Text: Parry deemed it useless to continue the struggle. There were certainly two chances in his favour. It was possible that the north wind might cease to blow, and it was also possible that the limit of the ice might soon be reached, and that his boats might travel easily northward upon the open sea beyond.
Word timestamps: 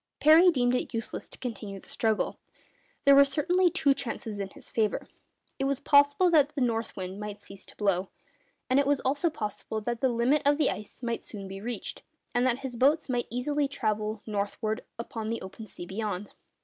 Parry 0.19 0.49
deemed 0.49 0.73
it 0.73 0.95
useless 0.95 1.29
to 1.29 1.37
continue 1.37 1.79
the 1.79 1.87
struggle. 1.87 2.39
There 3.05 3.13
were 3.13 3.23
certainly 3.23 3.69
two 3.69 3.93
chances 3.93 4.39
in 4.39 4.49
his 4.49 4.67
favour. 4.67 5.07
It 5.59 5.65
was 5.65 5.79
possible 5.79 6.31
that 6.31 6.55
the 6.55 6.61
north 6.61 6.97
wind 6.97 7.19
might 7.19 7.39
cease 7.39 7.67
to 7.67 7.75
blow, 7.75 8.09
and 8.67 8.79
it 8.79 8.87
was 8.87 8.99
also 9.01 9.29
possible 9.29 9.79
that 9.81 10.01
the 10.01 10.09
limit 10.09 10.41
of 10.43 10.57
the 10.57 10.71
ice 10.71 11.03
might 11.03 11.23
soon 11.23 11.47
be 11.47 11.61
reached, 11.61 12.01
and 12.33 12.47
that 12.47 12.57
his 12.65 12.75
boats 12.75 13.09
might 13.09 13.29
travel 13.69 14.17
easily 14.17 14.21
northward 14.33 14.83
upon 14.97 15.29
the 15.29 15.39
open 15.43 15.67
sea 15.67 15.85
beyond. 15.85 16.31